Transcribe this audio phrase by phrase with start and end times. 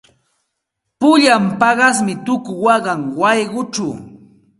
[0.99, 3.93] Pulan paqasmi tuku waqan wayquchaw.